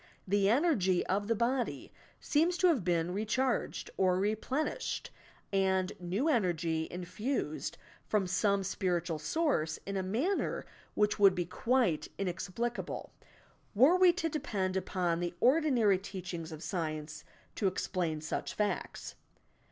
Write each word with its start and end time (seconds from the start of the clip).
The 0.27 0.49
energy 0.49 1.05
of 1.05 1.27
the 1.27 1.35
body 1.35 1.93
seems 2.19 2.57
to 2.57 2.67
have 2.69 2.83
been 2.83 3.13
recharged 3.13 3.91
or 3.97 4.17
replenished, 4.17 5.11
and 5.53 5.93
new 5.99 6.27
energy 6.27 6.87
infused 6.89 7.77
from 8.07 8.25
some 8.25 8.63
spiritual 8.63 9.19
source 9.19 9.77
in 9.85 9.95
a 9.97 10.01
manner 10.01 10.65
which 10.95 11.19
would 11.19 11.35
be 11.35 11.45
quite 11.45 12.07
inexplicable, 12.17 13.13
were 13.75 13.95
we 13.95 14.11
to 14.13 14.27
depend 14.27 14.75
upon 14.75 15.19
the 15.19 15.35
ordinary 15.39 15.99
teachings 15.99 16.51
of 16.51 16.63
science 16.63 17.23
to 17.53 17.67
explain 17.67 18.21
such 18.21 18.55
facts. 18.55 19.13